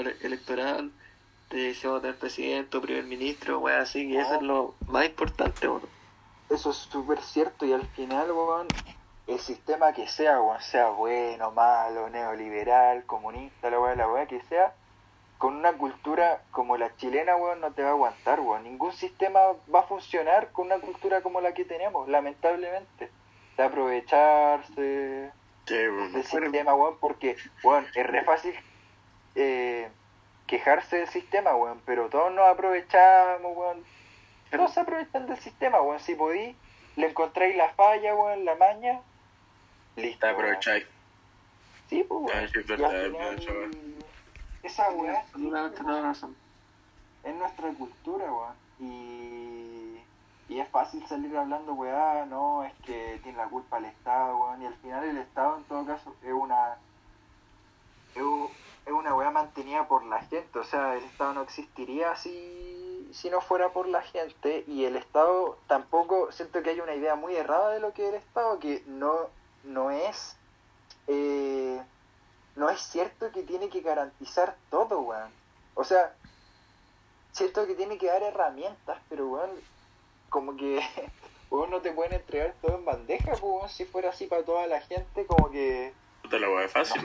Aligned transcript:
electoral, 0.00 0.92
te 1.48 1.58
decisión 1.58 2.00
del 2.00 2.14
presidente 2.14 2.76
o 2.78 2.80
primer 2.80 3.04
ministro, 3.04 3.58
weón, 3.58 3.80
así 3.80 4.08
que 4.08 4.20
eso 4.20 4.34
es 4.36 4.42
lo 4.42 4.74
más 4.86 5.06
importante, 5.06 5.68
weón. 5.68 5.82
Eso 6.48 6.70
es 6.70 6.76
súper 6.76 7.20
cierto 7.20 7.66
y 7.66 7.72
al 7.72 7.86
final, 7.88 8.30
weón, 8.32 8.68
el 9.26 9.38
sistema 9.38 9.92
que 9.92 10.08
sea, 10.08 10.40
weón, 10.40 10.60
sea 10.62 10.88
bueno, 10.88 11.50
malo, 11.50 12.08
neoliberal, 12.10 13.04
comunista, 13.04 13.70
la 13.70 13.78
weá, 13.78 13.94
la 13.94 14.08
weá 14.08 14.26
que 14.26 14.40
sea, 14.42 14.74
con 15.38 15.56
una 15.56 15.72
cultura 15.72 16.42
como 16.52 16.76
la 16.76 16.96
chilena, 16.96 17.36
weón, 17.36 17.60
no 17.60 17.72
te 17.72 17.82
va 17.82 17.90
a 17.90 17.92
aguantar, 17.92 18.40
weón. 18.40 18.64
Ningún 18.64 18.92
sistema 18.92 19.40
va 19.74 19.80
a 19.80 19.84
funcionar 19.84 20.52
con 20.52 20.66
una 20.66 20.78
cultura 20.78 21.20
como 21.20 21.40
la 21.40 21.52
que 21.52 21.64
tenemos, 21.64 22.08
lamentablemente. 22.08 23.10
De 23.56 23.62
aprovecharse 23.62 25.30
del 25.66 26.24
sistema, 26.24 26.74
weón, 26.74 26.96
porque, 26.98 27.36
weón, 27.62 27.86
es 27.94 28.06
re 28.06 28.24
fácil 28.24 28.54
eh, 29.34 29.88
quejarse 30.46 30.98
del 30.98 31.08
sistema, 31.08 31.54
weón, 31.56 31.80
pero 31.86 32.08
todos 32.08 32.32
nos 32.32 32.46
aprovechamos, 32.46 33.56
weón. 33.56 33.84
Todos 34.50 34.74
se 34.74 34.80
aprovechan 34.80 35.26
del 35.26 35.38
sistema, 35.38 35.80
weón. 35.80 36.00
Si 36.00 36.14
podí, 36.14 36.54
le 36.96 37.08
encontráis 37.08 37.56
la 37.56 37.70
falla, 37.70 38.14
weón, 38.14 38.44
la 38.44 38.54
maña, 38.56 39.00
listo. 39.96 40.26
Te 40.26 40.32
aprovecháis. 40.32 40.84
Sí, 41.88 42.04
pues, 42.06 42.20
weón. 42.20 42.44
Ah, 42.44 42.48
sí, 42.52 42.62
final, 42.62 43.12
verdad, 43.12 43.38
chaval. 43.38 43.70
Esa 44.62 44.90
weá 44.90 45.18
Absolutamente 45.20 45.82
toda 45.82 46.02
razón. 46.02 46.36
es 47.24 47.34
nuestra 47.34 47.68
cultura, 47.70 48.32
weón. 48.32 48.54
Y, 48.78 50.00
y 50.48 50.60
es 50.60 50.68
fácil 50.68 51.06
salir 51.06 51.36
hablando, 51.36 51.72
weá, 51.74 52.26
no, 52.26 52.62
es 52.64 52.72
que 52.84 53.18
tiene 53.22 53.38
la 53.38 53.46
culpa 53.46 53.78
el 53.78 53.86
Estado, 53.86 54.38
weón. 54.38 54.62
Y 54.62 54.66
al 54.66 54.74
final 54.76 55.04
el 55.04 55.18
Estado, 55.18 55.56
en 55.56 55.64
todo 55.64 55.86
caso, 55.86 56.14
es 56.22 56.32
una. 56.32 56.76
Es, 58.14 58.22
es 58.86 58.92
una 58.92 59.14
weá 59.14 59.30
mantenida 59.30 59.86
por 59.88 60.04
la 60.04 60.20
gente. 60.22 60.58
O 60.58 60.64
sea, 60.64 60.96
el 60.96 61.04
Estado 61.04 61.34
no 61.34 61.42
existiría 61.42 62.16
si, 62.16 63.08
si 63.12 63.30
no 63.30 63.40
fuera 63.40 63.72
por 63.72 63.88
la 63.88 64.02
gente. 64.02 64.64
Y 64.66 64.84
el 64.84 64.96
Estado 64.96 65.58
tampoco. 65.68 66.32
Siento 66.32 66.62
que 66.62 66.70
hay 66.70 66.80
una 66.80 66.94
idea 66.94 67.14
muy 67.14 67.34
errada 67.36 67.70
de 67.70 67.80
lo 67.80 67.92
que 67.92 68.04
es 68.04 68.08
el 68.10 68.20
Estado, 68.20 68.58
que 68.58 68.82
no, 68.86 69.30
no 69.64 69.90
es. 69.90 70.36
eh, 71.06 71.82
no 72.56 72.68
es 72.70 72.80
cierto 72.80 73.30
que 73.32 73.42
tiene 73.42 73.68
que 73.68 73.80
garantizar 73.80 74.56
todo, 74.70 75.00
weón. 75.00 75.30
O 75.74 75.84
sea, 75.84 76.14
cierto 77.32 77.66
que 77.66 77.74
tiene 77.74 77.98
que 77.98 78.06
dar 78.08 78.22
herramientas, 78.22 79.00
pero 79.08 79.26
weón, 79.28 79.50
como 80.28 80.56
que 80.56 80.80
weón, 81.50 81.70
no 81.70 81.80
te 81.82 81.92
pueden 81.92 82.14
entregar 82.14 82.54
todo 82.60 82.76
en 82.76 82.84
bandeja, 82.84 83.32
pues, 83.32 83.42
weón, 83.42 83.68
si 83.68 83.84
fuera 83.84 84.10
así 84.10 84.26
para 84.26 84.44
toda 84.44 84.66
la 84.66 84.80
gente, 84.80 85.26
como 85.26 85.50
que 85.50 85.94
Puta 86.32 86.46
la 86.46 86.50
weá 86.50 86.66
fácil, 86.66 87.02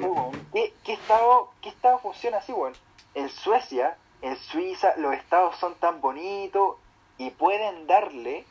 ¿qué, 0.54 0.74
qué 0.86 0.94
estado, 0.94 1.52
¿qué 1.62 1.68
estado 1.68 2.00
funciona 2.00 2.38
así, 2.38 2.54
weón? 2.54 2.72
En 3.14 3.28
Suecia, 3.28 3.98
en 4.22 4.38
Suiza, 4.38 4.94
los 4.96 5.14
estados 5.16 5.58
son 5.58 5.76
tan 5.76 6.00
bonitos 6.00 6.78
y 7.18 7.32
pueden 7.32 7.88
darle 7.88 8.46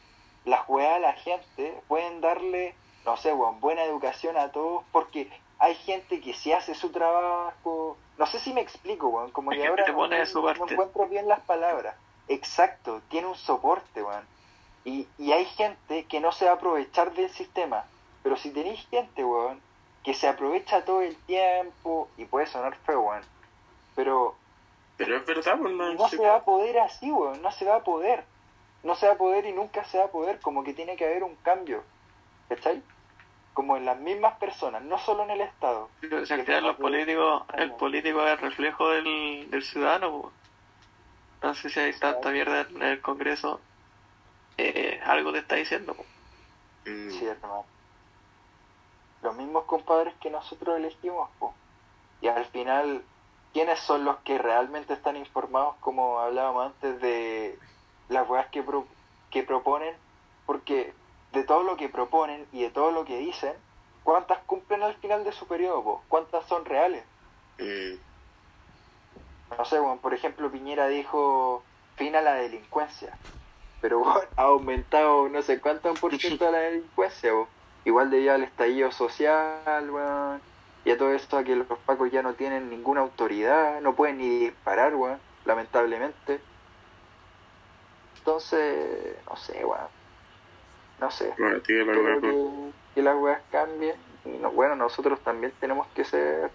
la 0.44 0.58
juega 0.58 0.96
a 0.96 0.98
la 0.98 1.14
gente, 1.14 1.80
pueden 1.88 2.20
darle, 2.20 2.74
no 3.06 3.16
sé, 3.16 3.32
weón, 3.32 3.58
buena 3.58 3.84
educación 3.84 4.36
a 4.36 4.52
todos, 4.52 4.84
porque 4.92 5.30
hay 5.58 5.74
gente 5.76 6.20
que 6.20 6.34
sí 6.34 6.52
hace 6.52 6.74
su 6.74 6.90
trabajo. 6.90 7.96
No 8.18 8.26
sé 8.26 8.38
si 8.38 8.52
me 8.52 8.60
explico, 8.60 9.08
weón, 9.08 9.30
como 9.30 9.52
que 9.52 9.66
ahora 9.66 9.86
no, 9.88 10.12
encuentro 10.12 11.06
bien 11.08 11.26
las 11.26 11.40
palabras. 11.40 11.96
Exacto, 12.28 13.00
tiene 13.08 13.28
un 13.28 13.36
soporte, 13.36 14.02
weón. 14.02 14.26
Y, 14.84 15.08
y 15.16 15.32
hay 15.32 15.46
gente 15.46 16.04
que 16.04 16.20
no 16.20 16.32
se 16.32 16.44
va 16.44 16.50
a 16.50 16.54
aprovechar 16.56 17.14
del 17.14 17.30
sistema. 17.30 17.86
Pero 18.22 18.36
si 18.36 18.50
tenéis 18.50 18.86
gente, 18.90 19.24
weón, 19.24 19.64
que 20.06 20.14
se 20.14 20.28
aprovecha 20.28 20.84
todo 20.84 21.02
el 21.02 21.16
tiempo, 21.16 22.08
y 22.16 22.26
puede 22.26 22.46
sonar 22.46 22.76
feo, 22.86 23.00
weón, 23.00 23.22
pero 23.96 24.36
Pero 24.96 25.16
es 25.16 25.26
verdad, 25.26 25.58
man. 25.58 25.96
no 25.96 26.08
se 26.08 26.18
va 26.18 26.36
a 26.36 26.44
poder 26.44 26.78
así, 26.78 27.10
weón, 27.10 27.42
no 27.42 27.50
se 27.50 27.64
va 27.64 27.74
a 27.74 27.80
poder. 27.82 28.22
No 28.84 28.94
se 28.94 29.08
va 29.08 29.14
a 29.14 29.18
poder 29.18 29.46
y 29.46 29.52
nunca 29.52 29.82
se 29.82 29.98
va 29.98 30.04
a 30.04 30.10
poder, 30.12 30.38
como 30.38 30.62
que 30.62 30.74
tiene 30.74 30.94
que 30.94 31.04
haber 31.04 31.24
un 31.24 31.34
cambio, 31.42 31.82
¿cachai? 32.48 32.80
Como 33.52 33.76
en 33.76 33.84
las 33.84 33.98
mismas 33.98 34.38
personas, 34.38 34.80
no 34.82 34.96
solo 34.96 35.24
en 35.24 35.30
el 35.30 35.40
Estado. 35.40 35.88
Pero 36.00 36.24
si 36.24 36.32
al 36.34 36.44
final 36.44 36.62
los 36.62 36.76
políticos, 36.76 37.42
el 37.54 37.72
político 37.72 38.24
es 38.24 38.30
el 38.30 38.38
reflejo 38.38 38.90
del, 38.90 39.50
del 39.50 39.64
ciudadano, 39.64 40.12
po. 40.12 40.32
entonces 41.34 41.72
si 41.72 41.80
hay 41.80 41.92
tanta 41.94 42.30
mierda 42.30 42.60
en 42.60 42.80
el 42.80 43.00
Congreso, 43.00 43.60
eh, 44.56 45.00
algo 45.04 45.32
te 45.32 45.38
está 45.40 45.56
diciendo. 45.56 45.94
po. 45.94 46.04
Mm. 46.84 47.10
Sí, 47.10 47.26
hermano. 47.26 47.66
Los 49.26 49.36
mismos 49.36 49.64
compadres 49.66 50.16
que 50.20 50.30
nosotros 50.30 50.76
elegimos, 50.78 51.30
po. 51.38 51.60
Y 52.20 52.28
al 52.28 52.46
final, 52.46 53.10
¿quiénes 53.52 53.80
son 53.80 54.04
los 54.04 54.20
que 54.22 54.38
realmente 54.38 54.94
están 54.94 55.16
informados, 55.16 55.78
como 55.80 56.20
hablábamos 56.20 56.66
antes, 56.66 57.00
de 57.00 57.62
las 58.08 58.28
weas 58.28 58.48
que, 58.50 58.62
pro- 58.64 58.96
que 59.30 59.42
proponen? 59.44 60.00
Porque 60.46 61.00
de 61.32 61.44
todo 61.44 61.62
lo 61.64 61.76
que 61.76 61.88
proponen 61.90 62.48
y 62.52 62.62
de 62.64 62.70
todo 62.72 62.92
lo 62.92 63.04
que 63.06 63.18
dicen, 63.18 63.64
¿cuántas 64.02 64.44
cumplen 64.46 64.82
al 64.84 64.96
final 65.00 65.24
de 65.24 65.32
su 65.32 65.48
periodo, 65.48 65.84
po? 65.84 66.06
¿Cuántas 66.08 66.46
son 66.46 66.64
reales? 66.66 67.06
Mm. 67.60 68.00
No 69.58 69.64
sé, 69.64 69.78
bueno, 69.80 70.00
por 70.00 70.14
ejemplo, 70.14 70.50
Piñera 70.50 70.88
dijo 70.88 71.68
fin 71.96 72.16
a 72.16 72.22
la 72.22 72.34
delincuencia. 72.34 73.20
Pero 73.80 74.00
bueno, 74.00 74.20
ha 74.36 74.42
aumentado 74.44 75.28
no 75.30 75.42
sé 75.42 75.60
cuánto 75.60 75.98
por 76.00 76.14
ciento 76.16 76.50
la 76.50 76.58
delincuencia. 76.60 77.32
Igual 77.86 78.10
debido 78.10 78.34
al 78.34 78.42
estallido 78.42 78.90
social, 78.90 79.88
weón. 79.88 80.40
Y 80.84 80.90
a 80.90 80.98
todo 80.98 81.12
esto 81.12 81.38
a 81.38 81.44
que 81.44 81.54
los 81.54 81.66
pacos 81.86 82.10
ya 82.10 82.20
no 82.20 82.34
tienen 82.34 82.68
ninguna 82.68 83.00
autoridad, 83.00 83.80
no 83.80 83.94
pueden 83.94 84.18
ni 84.18 84.40
disparar, 84.40 84.96
weón, 84.96 85.20
lamentablemente. 85.44 86.40
Entonces, 88.18 89.16
no 89.28 89.36
sé, 89.36 89.64
weón. 89.64 89.86
No 91.00 91.10
sé. 91.12 91.32
Bueno, 91.38 91.60
tío, 91.60 91.84
la 91.84 92.20
que, 92.92 93.02
las 93.02 93.16
weas 93.16 93.40
cambien. 93.52 93.94
Y 94.24 94.30
no, 94.30 94.50
bueno, 94.50 94.74
nosotros 94.74 95.20
también 95.20 95.52
tenemos 95.60 95.86
que 95.94 96.04
ser, 96.04 96.50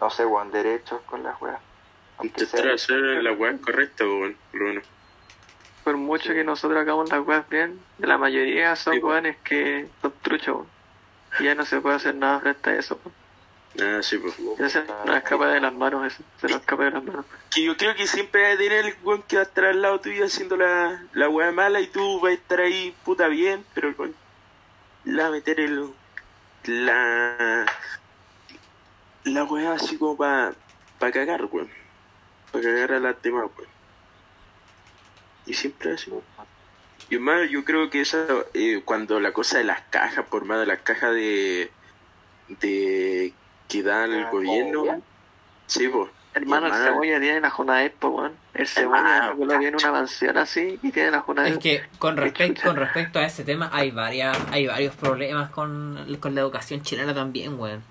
no 0.00 0.10
sé, 0.10 0.26
weón, 0.26 0.50
derechos 0.50 1.00
con 1.02 1.22
las 1.22 1.40
weas. 1.40 1.60
Intentar 2.20 2.70
hacer 2.70 2.98
la 2.98 3.30
weá 3.30 3.56
correcta, 3.58 4.02
pues, 4.02 4.10
weón. 4.10 4.36
Menos. 4.52 4.97
Por 5.88 5.96
mucho 5.96 6.34
que 6.34 6.44
nosotros 6.44 6.78
hagamos 6.78 7.08
las 7.08 7.26
weas 7.26 7.48
bien, 7.48 7.80
la 7.98 8.18
mayoría 8.18 8.76
son 8.76 8.92
Sí, 8.92 9.00
weones 9.00 9.38
que 9.38 9.88
son 10.02 10.12
truchos. 10.20 10.56
po. 10.58 10.66
Y 11.40 11.44
ya 11.44 11.54
no 11.54 11.64
se 11.64 11.80
puede 11.80 11.96
hacer 11.96 12.14
nada 12.14 12.40
frente 12.40 12.68
a 12.68 12.74
eso. 12.76 12.98
po. 12.98 13.10
Ah, 13.80 14.00
sí, 14.02 14.18
pues. 14.18 14.34
Ya 14.58 14.68
se 14.68 14.84
nos 14.84 15.16
escapa 15.16 15.46
de 15.48 15.60
las 15.60 15.72
manos 15.72 16.06
eso, 16.12 16.22
se 16.42 16.46
nos 16.48 16.60
escapa 16.60 16.84
de 16.84 16.90
las 16.90 17.02
manos. 17.02 17.24
Que 17.50 17.62
yo 17.62 17.74
creo 17.78 17.94
que 17.94 18.06
siempre 18.06 18.42
va 18.42 18.48
a 18.52 18.56
tener 18.58 18.84
el 18.84 18.94
weón 19.02 19.22
que 19.22 19.36
va 19.36 19.40
a 19.40 19.44
estar 19.46 19.64
al 19.64 19.80
lado 19.80 19.98
tuyo 19.98 20.26
haciendo 20.26 20.58
la, 20.58 21.02
la 21.14 21.30
weá 21.30 21.52
mala 21.52 21.80
y 21.80 21.86
tú 21.86 22.20
vas 22.20 22.32
a 22.32 22.34
estar 22.34 22.60
ahí 22.60 22.94
puta 23.06 23.26
bien, 23.28 23.64
pero 23.72 23.94
weón 23.96 24.14
la 25.06 25.30
meter 25.30 25.58
el. 25.58 25.88
la. 26.64 27.64
la 29.24 29.44
weá 29.44 29.72
así 29.72 29.96
como 29.96 30.18
para 30.18 30.52
pa 30.98 31.10
cagar, 31.10 31.46
weón. 31.46 31.70
Para 32.52 32.62
cagar 32.62 32.92
a 32.92 33.00
las 33.00 33.22
demás, 33.22 33.46
weón. 33.56 33.77
Y 35.48 35.54
siempre 35.54 35.94
así, 35.94 36.10
weón. 36.10 36.22
Y 37.10 37.18
más, 37.18 37.48
yo 37.50 37.64
creo 37.64 37.88
que 37.90 38.02
esa, 38.02 38.26
eh, 38.54 38.82
cuando 38.84 39.18
la 39.18 39.32
cosa 39.32 39.58
de 39.58 39.64
las 39.64 39.80
cajas, 39.90 40.26
por 40.26 40.44
más 40.44 40.60
de 40.60 40.66
las 40.66 40.80
cajas 40.80 41.12
de. 41.14 41.70
de. 42.60 43.32
que 43.68 43.82
da 43.82 44.04
el 44.04 44.24
Ah, 44.24 44.30
gobierno, 44.30 44.84
¿cómo? 44.84 45.02
sí, 45.66 45.88
pues. 45.88 46.10
Hermano, 46.34 46.66
el 46.68 46.72
cebolla 46.74 47.18
tiene 47.18 47.40
la 47.40 47.50
Junaed, 47.50 47.92
po, 47.92 48.08
weón. 48.08 48.32
El 48.54 48.68
cebolla 48.68 49.34
lo 49.36 49.58
viene 49.58 49.76
una 49.76 49.90
mansión 49.90 50.36
así 50.36 50.78
y 50.82 50.92
tiene 50.92 51.10
la 51.10 51.20
Junaed. 51.20 51.54
Es 51.54 51.58
que 51.58 51.82
con 51.98 52.16
respecto, 52.16 52.62
con 52.62 52.76
respecto 52.76 53.18
a 53.18 53.24
ese 53.24 53.42
tema 53.42 53.70
hay 53.72 53.90
varias, 53.90 54.36
hay 54.52 54.66
varios 54.66 54.94
problemas 54.94 55.50
con, 55.50 56.16
con 56.20 56.34
la 56.34 56.42
educación 56.42 56.82
chilena 56.82 57.14
también, 57.14 57.58
weón. 57.58 57.82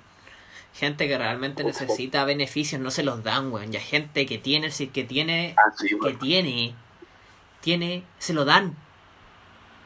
Gente 0.76 1.08
que 1.08 1.18
realmente 1.18 1.64
necesita 1.64 2.24
beneficios 2.24 2.80
no 2.80 2.92
se 2.92 3.02
los 3.04 3.24
dan, 3.24 3.52
weón. 3.52 3.74
Y 3.74 3.78
hay 3.78 3.84
gente 3.84 4.26
que 4.28 4.38
tiene, 4.38 4.70
sí, 4.72 4.88
que 4.88 5.04
tiene, 5.04 5.56
Ah, 5.58 5.72
sí, 5.76 5.98
que 6.00 6.14
tiene, 6.14 6.76
tiene, 7.68 8.04
se 8.18 8.34
lo 8.34 8.46
dan. 8.46 8.74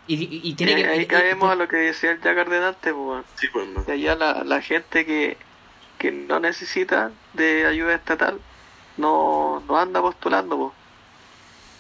Y, 0.06 0.14
y- 0.16 0.42
y 0.44 0.54
tiene 0.54 0.74
Y 0.74 0.76
que 0.76 0.86
ahí 0.88 1.00
y- 1.00 1.02
y- 1.02 1.06
caemos 1.08 1.50
a 1.50 1.56
lo 1.56 1.68
que 1.68 1.78
decía 1.78 2.12
el 2.12 2.22
Jack 2.22 2.38
Ardenante, 2.38 2.94
po, 2.94 3.10
weón. 3.10 3.26
Sí, 3.38 3.48
pues, 3.52 3.68
no. 3.70 3.84
Y 3.88 3.92
allá 3.92 4.16
la, 4.16 4.44
la 4.44 4.62
gente 4.62 5.04
que, 5.04 5.36
que 5.98 6.12
no 6.12 6.40
necesita 6.40 7.10
de 7.34 7.66
ayuda 7.66 7.96
estatal 7.96 8.40
no, 8.98 9.64
no 9.68 9.78
anda 9.80 10.00
postulando, 10.00 10.58
po. 10.58 10.74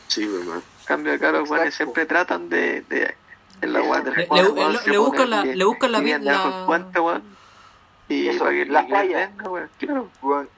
Sí, 0.07 0.25
pues, 0.25 0.63
cambio 0.85 1.13
acá 1.13 1.31
los 1.31 1.47
weones 1.47 1.67
Exacto. 1.75 1.93
siempre 1.93 2.05
tratan 2.07 2.49
de, 2.49 2.81
de 2.81 3.13
en 3.61 3.73
la 3.73 3.79
del 4.01 4.13
Le- 4.15 4.27
le- 4.27 4.71
le- 4.73 4.91
le 4.91 4.97
buscan 4.97 5.29
la- 5.29 5.45
le 5.45 5.63
buscan 5.65 5.91
la 5.91 5.99
que 5.99 6.03
vi- 6.05 6.09
viven 6.13 6.23
debajo 6.23 6.49
la- 6.49 6.65
puente. 6.65 6.99
Y 8.09 8.27
Eso, 8.27 8.39
para 8.39 8.51
que 8.51 8.65
la 8.65 8.81
les 8.81 8.89
falla. 8.89 9.17
venga, 9.27 9.49
weón, 9.51 9.69
claro. 9.77 10.09
Weón, 10.23 10.49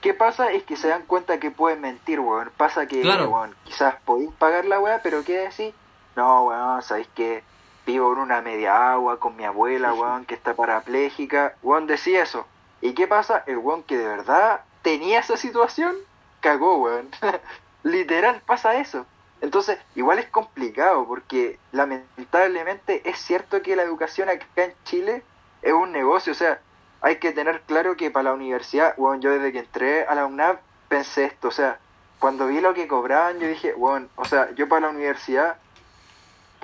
¿Qué 0.00 0.14
pasa? 0.14 0.52
Es 0.52 0.62
que 0.62 0.76
se 0.76 0.88
dan 0.88 1.02
cuenta 1.02 1.40
que 1.40 1.50
pueden 1.50 1.80
mentir, 1.80 2.20
weón. 2.20 2.50
Pasa 2.56 2.86
que, 2.86 3.00
Claro. 3.02 3.30
weón, 3.30 3.54
quizás 3.64 3.96
podéis 4.04 4.30
pagar 4.38 4.64
la 4.64 4.78
weá, 4.78 5.00
pero 5.02 5.24
¿qué 5.24 5.38
decir? 5.38 5.74
No, 6.16 6.44
weón, 6.44 6.82
sabéis 6.82 7.08
que 7.14 7.42
vivo 7.84 8.12
en 8.12 8.18
una 8.18 8.40
media 8.42 8.92
agua 8.92 9.18
con 9.18 9.34
mi 9.36 9.44
abuela, 9.44 9.94
weón, 9.94 10.24
que 10.24 10.34
está 10.34 10.54
parapléjica. 10.54 11.54
Weón, 11.62 11.86
decía 11.86 12.22
eso. 12.22 12.46
¿Y 12.80 12.92
qué 12.94 13.06
pasa? 13.08 13.42
El 13.46 13.58
weón 13.58 13.82
que 13.82 13.96
de 13.96 14.06
verdad 14.06 14.60
tenía 14.82 15.18
esa 15.20 15.36
situación, 15.36 15.96
cagó, 16.40 16.76
weón. 16.78 17.08
Literal 17.82 18.40
pasa 18.46 18.76
eso. 18.76 19.04
Entonces, 19.40 19.78
igual 19.94 20.18
es 20.18 20.26
complicado 20.26 21.06
porque 21.06 21.58
lamentablemente 21.72 23.08
es 23.08 23.18
cierto 23.18 23.62
que 23.62 23.76
la 23.76 23.82
educación 23.82 24.28
acá 24.28 24.46
en 24.56 24.74
Chile 24.84 25.22
es 25.62 25.72
un 25.72 25.92
negocio, 25.92 26.32
o 26.32 26.36
sea, 26.36 26.60
hay 27.00 27.16
que 27.16 27.32
tener 27.32 27.60
claro 27.62 27.96
que 27.96 28.10
para 28.10 28.24
la 28.24 28.32
universidad, 28.34 28.94
bueno, 28.96 29.20
yo 29.20 29.30
desde 29.30 29.52
que 29.52 29.60
entré 29.60 30.04
a 30.06 30.14
la 30.14 30.26
UNAV 30.26 30.58
pensé 30.88 31.24
esto, 31.24 31.48
o 31.48 31.52
sea, 31.52 31.78
cuando 32.18 32.46
vi 32.48 32.60
lo 32.60 32.74
que 32.74 32.88
cobraban, 32.88 33.38
yo 33.38 33.46
dije, 33.46 33.72
bueno, 33.74 34.08
o 34.16 34.24
sea, 34.24 34.50
yo 34.56 34.68
para 34.68 34.86
la 34.86 34.88
universidad, 34.90 35.56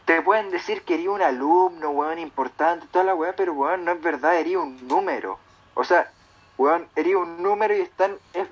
te 0.04 0.20
pueden 0.20 0.50
decir 0.50 0.82
que 0.82 0.94
eres 0.94 1.06
un 1.08 1.22
alumno, 1.22 1.90
weón, 1.90 2.18
importante, 2.18 2.86
toda 2.90 3.04
la 3.04 3.14
weá, 3.14 3.34
pero 3.36 3.52
weón, 3.54 3.84
no 3.84 3.92
es 3.92 4.02
verdad, 4.02 4.36
eres 4.36 4.56
un 4.56 4.86
número. 4.88 5.38
O 5.74 5.84
sea, 5.84 6.10
weón, 6.58 6.86
eres 6.96 7.14
un 7.14 7.42
número 7.42 7.74
y 7.76 7.80
están, 7.80 8.16
es- 8.34 8.48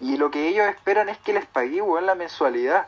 y 0.00 0.16
lo 0.16 0.30
que 0.30 0.48
ellos 0.48 0.66
esperan 0.68 1.08
es 1.08 1.18
que 1.18 1.32
les 1.32 1.44
pague, 1.46 1.82
weón, 1.82 2.06
la 2.06 2.14
mensualidad. 2.14 2.86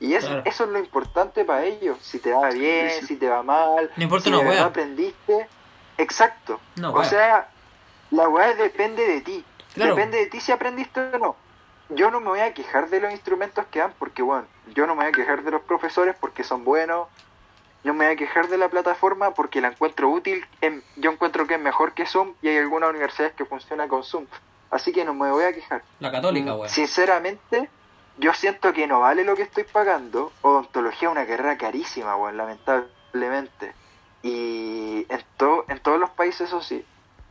Y 0.00 0.14
eso, 0.14 0.26
Claro. 0.26 0.42
eso 0.44 0.64
es 0.64 0.70
lo 0.70 0.78
importante 0.78 1.44
para 1.46 1.64
ellos, 1.64 1.96
si 2.02 2.18
te 2.18 2.30
va 2.32 2.50
bien, 2.50 2.90
Sí. 3.00 3.06
si 3.06 3.16
te 3.16 3.28
va 3.28 3.42
mal, 3.42 3.90
No 3.96 4.02
importa 4.02 4.24
si 4.24 4.28
una 4.30 4.38
de 4.38 4.44
verdad 4.44 4.58
wea. 4.60 4.66
aprendiste. 4.68 5.48
Exacto. 5.96 6.60
No, 6.76 6.92
o 6.92 7.02
sea, 7.04 7.48
la 8.10 8.28
weá 8.28 8.54
depende 8.54 9.06
de 9.06 9.20
ti. 9.20 9.44
Claro. 9.74 9.94
Depende 9.94 10.18
de 10.18 10.26
ti 10.26 10.40
si 10.40 10.52
aprendiste 10.52 11.00
o 11.00 11.18
no. 11.18 11.36
Yo 11.90 12.10
no 12.10 12.20
me 12.20 12.28
voy 12.28 12.40
a 12.40 12.52
quejar 12.54 12.88
de 12.90 13.00
los 13.00 13.12
instrumentos 13.12 13.64
que 13.70 13.78
dan 13.78 13.92
porque, 13.98 14.22
bueno, 14.22 14.46
yo 14.74 14.86
no 14.86 14.94
me 14.94 15.02
voy 15.04 15.10
a 15.10 15.12
quejar 15.12 15.42
de 15.42 15.50
los 15.52 15.62
profesores 15.62 16.16
porque 16.18 16.42
son 16.44 16.64
buenos. 16.64 17.08
No 17.84 17.94
me 17.94 18.06
voy 18.06 18.14
a 18.14 18.16
quejar 18.16 18.48
de 18.48 18.58
la 18.58 18.68
plataforma 18.68 19.30
porque 19.32 19.60
la 19.60 19.68
encuentro 19.68 20.08
útil. 20.10 20.44
em- 20.60 20.82
yo 20.96 21.12
encuentro 21.12 21.46
que 21.46 21.54
es 21.54 21.60
mejor 21.60 21.92
que 21.92 22.06
Zoom 22.06 22.34
y 22.42 22.48
hay 22.48 22.56
algunas 22.58 22.90
universidades 22.90 23.34
que 23.34 23.44
funcionan 23.44 23.88
con 23.88 24.02
Zoom. 24.02 24.26
Así 24.70 24.92
que 24.92 25.04
no 25.04 25.14
me 25.14 25.30
voy 25.30 25.44
a 25.44 25.52
quejar. 25.52 25.82
La 26.00 26.10
católica, 26.10 26.52
Mm, 26.52 26.56
weón. 26.58 26.68
Sinceramente, 26.68 27.70
yo 28.18 28.34
siento 28.34 28.72
que 28.72 28.88
no 28.88 29.00
vale 29.00 29.22
lo 29.22 29.36
que 29.36 29.42
estoy 29.42 29.62
pagando. 29.64 30.32
Odontología 30.42 31.08
es 31.08 31.12
una 31.12 31.26
carrera 31.26 31.56
carísima, 31.56 32.16
weón, 32.16 32.36
lamentablemente. 32.36 33.74
Y 34.22 35.06
en, 35.08 35.22
to- 35.36 35.64
en 35.68 35.78
todos 35.80 36.00
los 36.00 36.10
países 36.10 36.48
eso 36.48 36.60
sí. 36.60 36.84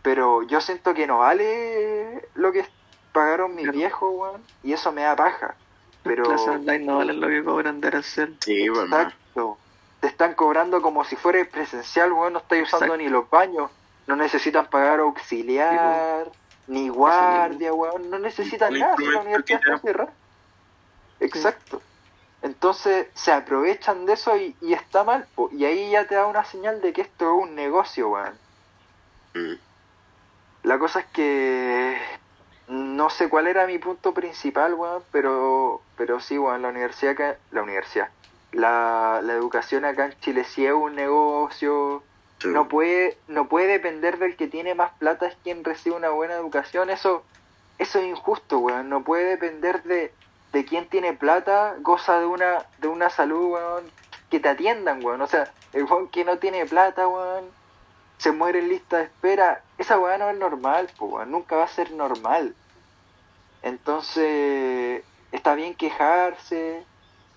Pero 0.05 0.43
yo 0.43 0.61
siento 0.61 0.93
que 0.93 1.07
no 1.07 1.17
vale 1.17 2.29
lo 2.35 2.51
que 2.51 2.63
pagaron 3.11 3.55
mis 3.55 3.63
Claro. 3.63 3.77
viejos, 3.79 4.13
weón. 4.13 4.43
Y 4.61 4.71
eso 4.73 4.91
me 4.91 5.01
da 5.01 5.15
paja. 5.15 5.55
Pero... 6.03 6.29
Las 6.29 6.47
online 6.47 6.85
no 6.85 6.97
valen 6.97 7.19
lo 7.19 7.27
que 7.27 7.43
cobran 7.43 7.81
de 7.81 7.87
Arancel. 7.87 8.37
Sí. 8.41 8.67
Exacto. 8.67 9.57
Te 10.01 10.07
están 10.07 10.35
cobrando 10.35 10.79
como 10.83 11.03
si 11.05 11.15
fuera 11.15 11.43
presencial, 11.45 12.13
weón. 12.13 12.33
No 12.33 12.39
estáis 12.39 12.67
usando 12.67 12.85
Exacto. 12.85 13.03
ni 13.03 13.09
los 13.09 13.27
baños. 13.31 13.71
No 14.05 14.15
necesitan 14.15 14.67
pagar 14.67 14.99
auxiliar, 14.99 16.29
ni 16.67 16.87
guardia, 16.89 17.73
weón. 17.73 18.11
No 18.11 18.19
necesitan 18.19 18.73
El 18.73 18.81
nada. 18.81 18.95
Si 18.97 19.05
la 19.07 19.21
universidad 19.21 19.59
está 19.65 19.77
cerrada. 19.79 20.13
Exacto. 21.19 21.81
Entonces 22.43 23.07
se 23.15 23.31
aprovechan 23.31 24.05
de 24.05 24.13
eso 24.13 24.37
y, 24.37 24.55
y 24.61 24.73
está 24.73 25.03
mal. 25.03 25.25
po. 25.33 25.49
Y 25.51 25.65
ahí 25.65 25.89
ya 25.89 26.05
te 26.05 26.13
da 26.13 26.27
una 26.27 26.45
señal 26.45 26.79
de 26.81 26.93
que 26.93 27.01
esto 27.01 27.25
es 27.25 27.43
un 27.49 27.55
negocio, 27.55 28.09
weón. 28.09 28.37
Mm. 29.33 29.53
Cosa 30.85 30.99
es 30.99 31.05
que 31.07 31.97
no 32.67 33.09
sé 33.09 33.27
cuál 33.27 33.47
era 33.47 33.65
mi 33.65 33.79
punto 33.79 34.13
principal, 34.13 34.75
weón, 34.75 35.01
pero, 35.11 35.81
pero 35.97 36.19
sí, 36.19 36.37
weón, 36.37 36.61
la 36.61 36.67
universidad 36.67 37.13
acá, 37.13 37.37
la 37.49 37.63
universidad, 37.63 38.09
la, 38.51 39.19
la 39.23 39.33
educación 39.33 39.83
acá 39.83 40.05
en 40.05 40.19
Chile 40.19 40.43
sí 40.43 40.63
es 40.63 40.73
un 40.73 40.93
negocio, 40.93 42.03
Sí. 42.37 42.49
no 42.49 42.67
puede, 42.67 43.17
no 43.27 43.47
puede 43.47 43.65
depender 43.65 44.19
del 44.19 44.35
que 44.35 44.45
tiene 44.47 44.75
más 44.75 44.91
plata 44.99 45.25
es 45.25 45.35
quien 45.43 45.63
recibe 45.63 45.95
una 45.95 46.09
buena 46.11 46.35
educación, 46.35 46.91
eso, 46.91 47.23
eso 47.79 47.97
es 47.97 48.05
injusto, 48.05 48.59
weón, 48.59 48.87
no 48.87 49.03
puede 49.03 49.25
depender 49.25 49.81
de, 49.81 50.13
de 50.53 50.65
quién 50.65 50.87
tiene 50.87 51.13
plata, 51.13 51.77
goza 51.79 52.19
de 52.19 52.27
una, 52.27 52.63
de 52.77 52.89
una 52.89 53.09
salud, 53.09 53.53
weón, 53.53 53.85
que 54.29 54.39
te 54.39 54.49
atiendan, 54.49 55.03
weón, 55.03 55.19
o 55.19 55.25
sea, 55.25 55.51
el 55.73 55.85
weón 55.85 56.09
que 56.09 56.23
no 56.25 56.37
tiene 56.37 56.63
plata, 56.67 57.07
weón, 57.07 57.45
se 58.25 58.31
muere 58.31 58.57
en 58.57 58.69
lista 58.69 58.97
de 58.97 59.03
espera, 59.03 59.61
esa 59.77 59.99
weá 59.99 60.17
no 60.17 60.31
es 60.31 60.37
normal, 60.39 60.89
pues 60.97 61.27
nunca 61.27 61.57
va 61.57 61.65
a 61.65 61.67
ser 61.67 61.91
normal. 61.91 62.55
Entonces, 63.61 65.03
está 65.31 65.53
bien 65.53 65.75
quejarse, 65.75 66.83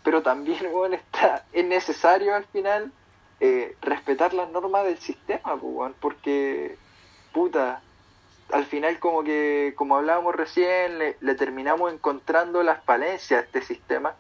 pero 0.03 0.23
también, 0.23 0.65
está, 0.95 1.45
es 1.53 1.67
necesario 1.67 2.35
al 2.35 2.47
final 2.47 2.91
eh, 3.39 3.77
respetar 3.83 4.33
las 4.33 4.49
normas 4.49 4.87
del 4.87 4.99
sistema, 4.99 5.59
pues 5.61 5.93
porque, 6.01 6.79
puta, 7.35 7.83
al 8.51 8.65
final 8.65 8.99
como 8.99 9.23
que, 9.23 9.75
como 9.77 9.95
hablábamos 9.99 10.35
recién, 10.35 10.99
le, 10.99 11.19
le 11.21 11.35
terminamos 11.35 11.93
encontrando 11.93 12.63
las 12.63 12.83
falencias 12.83 13.43
a 13.43 13.45
este 13.45 13.61
sistema. 13.61 14.15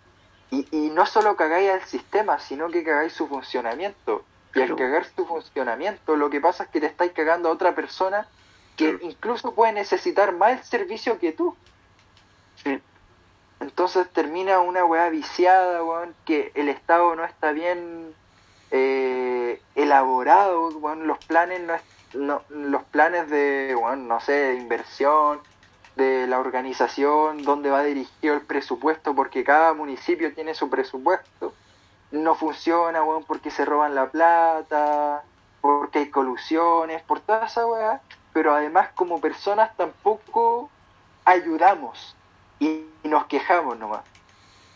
Y, 0.50 0.68
y 0.70 0.90
no 0.90 1.06
solo 1.06 1.34
cagáis 1.34 1.70
al 1.70 1.84
sistema, 1.84 2.38
sino 2.38 2.68
que 2.68 2.84
cagáis 2.84 3.14
su 3.14 3.26
funcionamiento. 3.26 4.22
Y 4.58 4.62
al 4.62 4.76
cagar 4.76 5.04
su 5.04 5.26
funcionamiento, 5.26 6.16
lo 6.16 6.30
que 6.30 6.40
pasa 6.40 6.64
es 6.64 6.70
que 6.70 6.80
te 6.80 6.86
estáis 6.86 7.12
cagando 7.12 7.48
a 7.48 7.52
otra 7.52 7.74
persona 7.74 8.26
que 8.76 8.98
incluso 9.02 9.54
puede 9.54 9.72
necesitar 9.72 10.32
más 10.36 10.52
el 10.58 10.64
servicio 10.64 11.18
que 11.18 11.32
tú. 11.32 11.56
Sí. 12.64 12.80
Entonces 13.60 14.12
termina 14.12 14.60
una 14.60 14.84
weá 14.84 15.08
viciada, 15.10 15.82
weón, 15.82 16.14
que 16.24 16.52
el 16.54 16.68
Estado 16.68 17.14
no 17.16 17.24
está 17.24 17.52
bien 17.52 18.14
eh, 18.70 19.60
elaborado, 19.74 20.76
weón, 20.78 21.06
los 21.06 21.18
planes 21.20 21.60
no, 21.62 21.74
es- 21.74 21.82
no- 22.12 22.44
los 22.48 22.84
planes 22.84 23.28
de, 23.30 23.74
weón, 23.74 24.06
no 24.08 24.20
sé, 24.20 24.32
de 24.32 24.54
inversión, 24.54 25.42
de 25.96 26.26
la 26.28 26.38
organización, 26.38 27.44
dónde 27.44 27.70
va 27.70 27.82
dirigido 27.82 28.34
el 28.34 28.46
presupuesto, 28.46 29.14
porque 29.14 29.42
cada 29.42 29.74
municipio 29.74 30.32
tiene 30.34 30.54
su 30.54 30.70
presupuesto, 30.70 31.58
no 32.10 32.34
funciona, 32.34 33.02
weón, 33.02 33.24
porque 33.24 33.50
se 33.50 33.64
roban 33.64 33.94
la 33.94 34.10
plata, 34.10 35.22
porque 35.60 36.00
hay 36.00 36.10
colusiones, 36.10 37.02
por 37.02 37.20
toda 37.20 37.46
esa 37.46 37.66
weá, 37.66 38.00
pero 38.32 38.54
además 38.54 38.90
como 38.94 39.20
personas 39.20 39.76
tampoco 39.76 40.70
ayudamos 41.24 42.16
y, 42.58 42.84
nos 43.04 43.26
quejamos 43.26 43.78
nomás. 43.78 44.02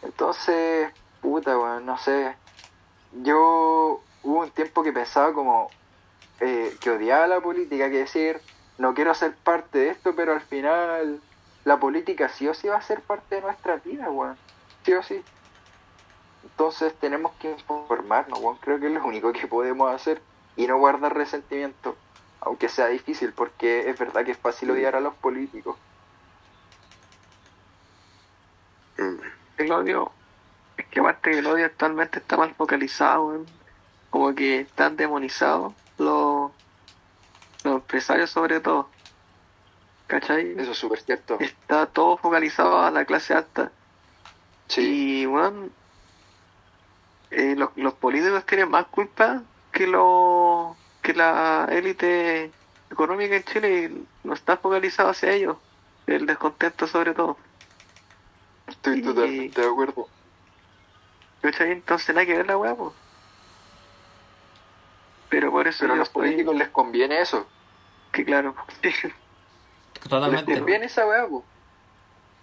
Entonces, 0.00 0.90
puta, 1.20 1.58
weón, 1.58 1.84
no 1.84 1.98
sé. 1.98 2.34
Yo 3.22 4.00
hubo 4.22 4.40
un 4.40 4.50
tiempo 4.50 4.82
que 4.82 4.92
pensaba 4.92 5.34
como 5.34 5.68
eh, 6.40 6.74
que 6.80 6.90
odiaba 6.90 7.26
la 7.26 7.40
política, 7.40 7.90
que 7.90 7.98
decir, 7.98 8.40
no 8.78 8.94
quiero 8.94 9.12
ser 9.14 9.34
parte 9.36 9.78
de 9.78 9.88
esto, 9.90 10.14
pero 10.16 10.32
al 10.32 10.40
final 10.40 11.20
la 11.64 11.78
política 11.78 12.28
sí 12.28 12.48
o 12.48 12.54
sí 12.54 12.68
va 12.68 12.76
a 12.76 12.82
ser 12.82 13.02
parte 13.02 13.36
de 13.36 13.42
nuestra 13.42 13.76
vida, 13.76 14.10
weón. 14.10 14.36
Sí 14.84 14.94
o 14.94 15.02
sí. 15.02 15.22
Entonces 16.44 16.94
tenemos 16.94 17.32
que 17.32 17.50
informarnos, 17.50 18.38
weón. 18.40 18.56
Creo 18.58 18.80
que 18.80 18.86
es 18.86 18.92
lo 18.92 19.04
único 19.04 19.32
que 19.32 19.46
podemos 19.46 19.92
hacer 19.92 20.20
y 20.56 20.66
no 20.66 20.78
guardar 20.78 21.14
resentimiento, 21.14 21.96
aunque 22.40 22.68
sea 22.68 22.88
difícil, 22.88 23.32
porque 23.32 23.88
es 23.88 23.98
verdad 23.98 24.24
que 24.24 24.32
es 24.32 24.38
fácil 24.38 24.70
odiar 24.70 24.96
a 24.96 25.00
los 25.00 25.14
políticos. 25.14 25.76
Mm. 28.98 29.16
El 29.58 29.72
odio, 29.72 30.12
es 30.76 30.86
que 30.86 31.00
aparte 31.00 31.30
que 31.30 31.38
el 31.38 31.46
odio 31.46 31.66
actualmente 31.66 32.18
está 32.18 32.36
mal 32.36 32.54
focalizado, 32.54 33.44
como 34.10 34.34
que 34.34 34.60
están 34.60 34.96
demonizados 34.96 35.72
los, 35.98 36.50
los 37.64 37.74
empresarios 37.76 38.30
sobre 38.30 38.60
todo. 38.60 38.88
¿Cachai? 40.06 40.54
Eso 40.58 40.72
es 40.72 40.78
súper 40.78 41.00
cierto. 41.00 41.38
Está 41.40 41.86
todo 41.86 42.18
focalizado 42.18 42.82
a 42.82 42.90
la 42.90 43.06
clase 43.06 43.32
alta. 43.32 43.72
Sí, 44.68 45.22
Y, 45.22 45.26
bueno, 45.26 45.70
eh, 47.32 47.54
los, 47.56 47.70
los 47.76 47.94
políticos 47.94 48.44
tienen 48.46 48.70
más 48.70 48.86
culpa 48.86 49.42
que, 49.72 49.86
lo, 49.86 50.76
que 51.02 51.14
la 51.14 51.66
élite 51.70 52.50
económica 52.90 53.36
en 53.36 53.44
Chile 53.44 53.90
y 53.90 54.06
no 54.26 54.34
está 54.34 54.56
focalizado 54.56 55.10
hacia 55.10 55.32
ellos. 55.32 55.56
El 56.06 56.26
descontento 56.26 56.86
sobre 56.86 57.14
todo. 57.14 57.36
estoy 58.66 58.98
y- 58.98 59.02
totalmente 59.02 59.60
de 59.60 59.66
acuerdo. 59.68 60.08
Entonces 61.42 62.14
nada 62.14 62.24
que 62.26 62.36
ver 62.36 62.46
la 62.46 62.56
weá, 62.56 62.74
po. 62.74 62.94
Pero 65.28 65.50
por 65.50 65.66
eso 65.66 65.78
Pero 65.80 65.94
a 65.94 65.96
los 65.96 66.08
estoy- 66.08 66.22
políticos 66.28 66.54
les 66.56 66.68
conviene 66.68 67.20
eso. 67.20 67.46
que 68.12 68.24
claro, 68.24 68.54
Les 68.82 68.94
Totalmente. 70.08 70.54
conviene 70.58 70.86
esa 70.86 71.06
weá, 71.06 71.26
po. 71.26 71.44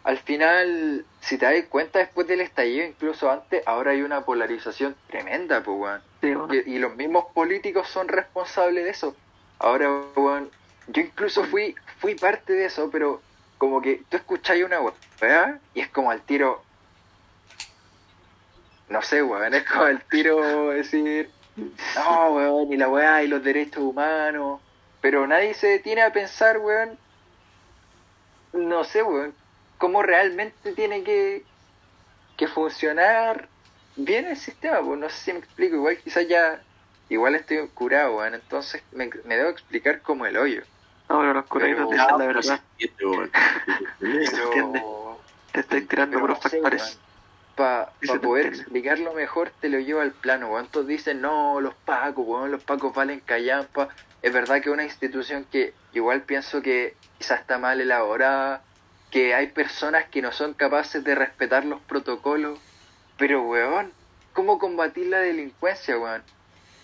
Al 0.10 0.18
final, 0.18 1.06
si 1.22 1.38
te 1.38 1.46
das 1.46 1.66
cuenta, 1.70 2.00
después 2.00 2.26
del 2.26 2.42
estallido, 2.42 2.84
incluso 2.84 3.30
antes, 3.30 3.62
ahora 3.68 3.92
hay 3.92 4.02
una 4.02 4.22
polarización 4.22 4.96
tremenda, 5.08 5.62
pues, 5.62 5.78
weón. 5.78 6.02
sí, 6.20 6.34
bueno, 6.34 6.52
Y, 6.52 6.78
y 6.78 6.80
los 6.80 6.96
mismos 6.96 7.26
políticos 7.32 7.88
son 7.90 8.08
responsables 8.08 8.86
de 8.86 8.90
eso. 8.90 9.16
Ahora, 9.60 9.88
weón, 10.16 10.50
yo 10.88 11.04
incluso 11.04 11.44
fui, 11.44 11.76
fui 12.00 12.16
parte 12.16 12.54
de 12.54 12.66
eso, 12.66 12.90
pero 12.90 13.22
como 13.60 13.84
que 13.84 14.02
tú 14.10 14.18
escucháis 14.18 14.66
una 14.66 14.80
weá 14.82 15.60
y 15.76 15.82
es 15.82 15.90
como 15.90 16.10
al 16.10 16.22
tiro. 16.22 16.64
No 18.90 19.04
sé, 19.04 19.22
weón, 19.22 19.54
es 19.54 19.64
como 19.64 19.84
al 19.84 20.02
tiro 20.06 20.70
decir, 20.72 21.30
no, 21.96 22.32
weón, 22.32 22.74
y 22.74 22.78
la 22.78 22.90
weá 22.90 23.22
y 23.22 23.28
los 23.28 23.44
derechos 23.44 23.84
humanos. 23.84 24.60
Pero 25.02 25.28
nadie 25.28 25.54
se 25.54 25.68
detiene 25.68 26.02
a 26.02 26.12
pensar, 26.12 26.58
weón, 26.58 26.98
no 28.54 28.84
sé, 28.84 29.04
weón, 29.04 29.36
cómo 29.80 30.04
realmente 30.04 30.74
tiene 30.74 31.04
que, 31.04 31.44
que 32.38 32.48
funcionar 32.48 33.48
bien 33.96 34.26
el 34.28 34.38
sistema, 34.38 34.80
pues 34.82 35.00
no 35.00 35.10
sé 35.10 35.16
si 35.18 35.34
me 35.34 35.40
explico, 35.40 35.76
igual 35.78 35.98
quizás 35.98 36.28
ya, 36.28 36.62
igual 37.10 37.34
estoy 37.36 37.68
curado, 37.70 38.18
weón, 38.18 38.36
entonces 38.36 38.84
me, 38.92 39.10
me 39.26 39.36
debo 39.38 39.50
explicar 39.50 40.02
como 40.04 40.28
el 40.28 40.38
hoyo. 40.38 40.62
No, 41.10 41.20
pero 41.22 41.34
los 41.34 41.46
curaditos 41.48 41.88
Pero- 41.90 42.04
dicen 42.04 42.18
la 42.20 42.26
verdad. 42.28 42.62
Pero, 42.98 43.30
Te 45.52 45.62
estoy 45.62 45.82
tirando 45.82 46.20
no 46.20 46.36
sé, 46.36 46.42
factores. 46.50 47.00
Para 47.56 47.92
te 48.00 48.20
poder 48.20 48.46
entiende. 48.46 48.60
explicarlo 48.62 49.14
mejor 49.14 49.52
te 49.60 49.68
lo 49.70 49.80
llevo 49.80 50.02
al 50.02 50.12
plano. 50.12 50.52
Todos 50.72 50.86
dicen, 50.88 51.20
no, 51.22 51.60
los 51.60 51.74
pacos, 51.74 52.26
weón, 52.28 52.52
los 52.52 52.64
pacos 52.64 52.94
valen 52.94 53.20
callampa. 53.22 53.90
Es 54.22 54.32
verdad 54.32 54.62
que 54.62 54.70
una 54.70 54.84
institución 54.84 55.46
que 55.52 55.74
igual 55.94 56.22
pienso 56.22 56.62
que 56.62 56.96
quizás 57.18 57.42
está 57.42 57.58
mal 57.58 57.82
elaborada, 57.82 58.62
que 59.12 59.34
hay 59.34 59.48
personas 59.48 60.06
que 60.10 60.22
no 60.22 60.32
son 60.32 60.54
capaces 60.54 61.04
de 61.04 61.16
respetar 61.16 61.66
los 61.66 61.82
protocolos, 61.82 62.60
pero, 63.18 63.42
weón, 63.42 63.92
¿cómo 64.34 64.60
combatir 64.60 65.08
la 65.08 65.20
delincuencia, 65.20 65.98
weón? 65.98 66.24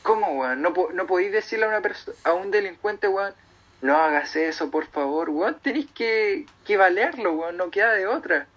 ¿Cómo, 0.02 0.28
weón? 0.40 0.62
No, 0.62 0.74
po- 0.74 0.90
no 0.94 1.06
podéis 1.08 1.32
decirle 1.32 1.66
a, 1.66 1.70
una 1.70 1.82
a 2.24 2.34
un 2.34 2.52
delincuente, 2.52 3.08
weón, 3.08 3.34
no 3.82 3.98
hagas 3.98 4.36
eso, 4.36 4.72
por 4.72 4.88
favor, 4.88 5.30
weón, 5.30 5.58
tenéis 5.62 5.88
que, 5.94 6.46
que 6.66 6.78
balearlo, 6.78 7.34
weón, 7.34 7.58
no 7.58 7.70
queda 7.70 7.94
de 7.94 8.08
otra. 8.08 8.48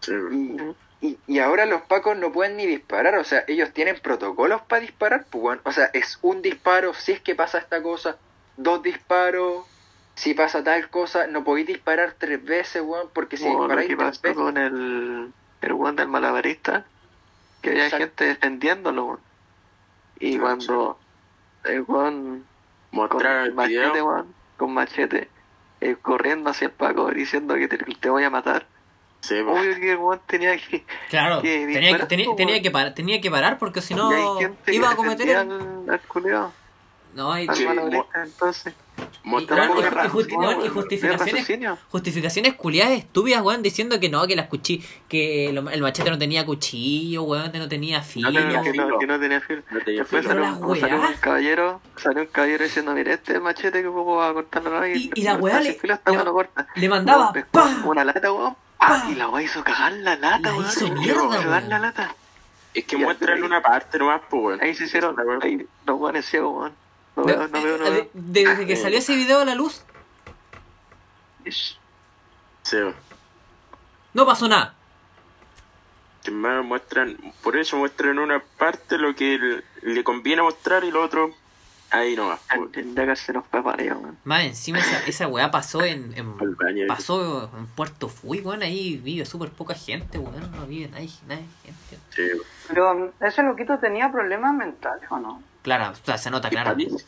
Sí, 0.00 0.12
weón. 0.12 0.76
Y, 1.00 1.06
y, 1.08 1.18
y 1.26 1.38
ahora 1.40 1.66
los 1.66 1.82
pacos 1.82 2.16
no 2.16 2.32
pueden 2.32 2.56
ni 2.56 2.66
disparar, 2.66 3.16
o 3.16 3.24
sea, 3.24 3.44
ellos 3.48 3.72
tienen 3.72 3.98
protocolos 4.00 4.62
para 4.62 4.80
disparar, 4.80 5.26
pues 5.30 5.42
bueno, 5.42 5.60
o 5.64 5.72
sea, 5.72 5.90
es 5.92 6.18
un 6.22 6.42
disparo 6.42 6.94
si 6.94 7.12
es 7.12 7.20
que 7.20 7.34
pasa 7.34 7.58
esta 7.58 7.82
cosa, 7.82 8.16
dos 8.56 8.82
disparos 8.82 9.66
si 10.14 10.34
pasa 10.34 10.62
tal 10.62 10.88
cosa, 10.90 11.26
no 11.26 11.44
podéis 11.44 11.66
disparar 11.66 12.14
tres 12.18 12.44
veces, 12.44 12.82
weón, 12.84 13.08
porque 13.12 13.36
si 13.36 13.44
lo 13.44 13.60
disparáis 13.60 13.86
tres 13.88 13.98
pasó 13.98 14.20
veces, 14.22 14.36
con 14.36 14.56
el, 14.56 15.32
el 15.60 15.72
weón 15.72 15.96
del 15.96 16.08
malabarista, 16.08 16.84
que 17.60 17.70
había 17.70 17.84
Exacto. 17.84 18.04
gente 18.06 18.24
defendiéndolo, 18.26 19.04
weón. 19.06 19.20
Y 20.20 20.38
cuando 20.38 20.98
el 21.64 21.82
weón 21.82 22.44
con 22.90 22.98
Mostrar 22.98 23.46
el 23.46 23.54
machete, 23.54 23.90
video. 23.90 24.06
weón, 24.06 24.34
con 24.56 24.74
machete, 24.74 25.28
eh, 25.80 25.96
corriendo 26.00 26.50
hacia 26.50 26.66
el 26.66 26.72
Paco 26.72 27.10
diciendo 27.10 27.54
que 27.54 27.68
te, 27.68 27.78
te 27.78 28.10
voy 28.10 28.24
a 28.24 28.30
matar. 28.30 28.66
Sí. 29.20 29.38
Obvio 29.38 29.76
que 29.76 29.92
el 29.92 29.98
weón 29.98 30.20
tenía 30.26 30.56
que. 30.58 30.84
Claro, 31.08 31.40
Que 31.42 31.66
tenía 31.66 31.96
que, 31.96 32.06
tenía, 32.06 32.26
tenía 32.36 32.60
que 32.62 32.70
parar, 32.70 32.94
tenía 32.94 33.20
que 33.20 33.30
parar 33.30 33.58
porque 33.58 33.80
si 33.80 33.94
no 33.94 34.10
iba 34.66 34.90
a 34.90 34.96
cometer 34.96 35.28
el... 35.28 35.36
al, 35.36 36.52
No, 37.14 37.32
hay 37.32 37.48
Sí, 37.54 37.66
entonces. 38.14 38.74
Y- 39.24 39.46
justi- 40.10 40.34
justificaciones 40.70 41.46
justificaciones 41.90 42.54
culiadas 42.54 42.92
estúpidas, 42.98 43.42
weón, 43.42 43.62
diciendo 43.62 44.00
que 44.00 44.08
no, 44.08 44.26
que 44.26 44.34
las 44.34 44.48
cuchillas, 44.48 44.84
que 45.08 45.50
lo- 45.52 45.70
el 45.70 45.80
machete 45.80 46.10
no 46.10 46.18
tenía 46.18 46.44
cuchillo, 46.44 47.22
weón, 47.22 47.52
que 47.52 47.58
no 47.58 47.68
tenía 47.68 48.02
filo. 48.02 48.30
No 48.32 48.40
que, 48.64 48.72
no, 48.72 48.98
que 48.98 49.06
no 49.06 49.20
tenía 49.20 49.40
filo. 49.40 49.62
Después 49.86 50.24
salió, 50.26 50.40
las 50.42 50.58
un- 50.58 50.80
salió 50.80 50.96
un 50.96 51.14
caballero, 51.20 51.80
salió 51.96 52.22
un 52.22 52.28
caballero 52.28 52.64
diciendo, 52.64 52.92
mire, 52.94 53.12
este 53.14 53.38
machete 53.38 53.80
que 53.80 53.86
ocupo 53.86 54.16
para 54.18 54.34
cortar 54.34 54.64
la 54.64 54.88
Y- 54.88 55.10
y 55.14 55.22
la 55.22 55.36
weá 55.36 55.60
le- 55.60 55.70
le- 55.70 55.80
weá 56.06 56.24
no 56.24 56.32
corta. 56.32 56.66
le 56.74 56.88
mandaba. 56.88 57.32
Una 57.84 58.04
lata, 58.04 58.32
weón, 58.32 58.56
¡pa! 58.78 59.04
Y 59.08 59.14
la 59.14 59.28
weá 59.28 59.42
hizo 59.44 59.62
cagar 59.62 59.92
la 59.92 60.16
lata, 60.16 60.40
La 60.50 60.56
weón. 60.56 60.66
hizo 60.68 60.88
mierda, 60.94 61.60
la 61.60 61.78
lata. 61.78 62.14
Es 62.74 62.84
que 62.86 62.96
muestran 62.96 63.42
una 63.44 63.60
parte 63.60 63.98
nomás, 63.98 64.22
pues, 64.30 64.42
weón. 64.42 64.62
Ahí 64.62 64.74
se 64.74 64.84
hicieron, 64.84 65.14
ahí 65.42 65.64
los 65.86 66.00
weones 66.00 66.24
ciegos, 66.26 66.56
weón. 66.56 66.81
No 67.16 67.24
De- 67.24 67.36
veo, 67.36 67.48
no 67.48 67.62
veo, 67.62 67.78
no 67.78 67.84
de- 67.84 67.90
veo. 67.90 68.10
Desde 68.14 68.66
que 68.66 68.76
salió 68.76 68.98
ese 68.98 69.14
video 69.16 69.40
a 69.40 69.44
la 69.44 69.54
luz. 69.54 69.84
Sí, 72.62 72.78
no 74.14 74.26
pasó 74.26 74.48
nada. 74.48 74.74
Que 76.22 76.30
más 76.30 76.64
muestran, 76.64 77.18
por 77.42 77.56
eso 77.56 77.76
muestran 77.76 78.18
una 78.18 78.40
parte 78.58 78.96
lo 78.96 79.14
que 79.16 79.62
le, 79.82 80.04
conviene 80.04 80.42
mostrar 80.42 80.84
y 80.84 80.92
lo 80.92 81.02
otro 81.02 81.34
ahí 81.90 82.14
nomás. 82.14 82.38
pues. 82.46 82.60
weón. 82.60 82.72
Tendría 82.72 83.06
que 83.08 83.16
se 83.16 83.32
nos 83.32 83.44
fue. 83.48 83.60
Más 84.24 84.44
encima 84.44 84.78
esa, 84.78 85.04
esa 85.04 85.26
weá 85.26 85.50
pasó 85.50 85.82
en, 85.82 86.16
en- 86.16 86.36
Al 86.40 86.54
baño. 86.54 86.84
pasó 86.86 87.50
en 87.58 87.66
Puerto 87.66 88.08
Fui, 88.08 88.40
weón, 88.40 88.62
ahí 88.62 88.98
vive 88.98 89.24
súper 89.26 89.50
poca 89.50 89.74
gente, 89.74 90.18
weón, 90.18 90.52
no 90.52 90.66
vive 90.66 90.88
nadie, 90.90 91.10
nadie 91.26 91.44
gente. 91.64 91.98
Sí. 92.10 92.28
Pero 92.68 93.12
ese 93.20 93.42
loquito 93.42 93.78
tenía 93.78 94.12
problemas 94.12 94.54
mentales, 94.54 95.10
¿o 95.10 95.18
no? 95.18 95.42
Claro, 95.62 95.92
o 95.92 96.06
sea, 96.06 96.18
se 96.18 96.30
nota 96.30 96.50
¿Qué 96.50 96.56
parece? 96.56 97.04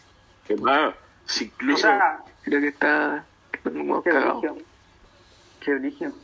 Que 0.46 0.56
más, 0.56 0.94
si 1.26 1.44
O 1.44 1.46
incluso 1.46 1.82
sea, 1.82 2.18
Creo 2.42 2.60
que 2.60 2.68
está 2.68 3.24
qué 3.62 3.68
origen. 3.70 4.64
Qué 5.60 5.72
origen. 5.72 6.14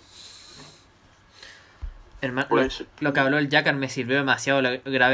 Hermano, 2.21 2.49
lo, 2.51 2.69
lo 3.01 3.13
que 3.15 3.21
habló 3.21 3.39
el 3.39 3.49
Jackar 3.49 3.75
me 3.75 3.89
sirvió 3.89 4.17
demasiado 4.19 4.61
la 4.61 4.77
grave 4.77 5.09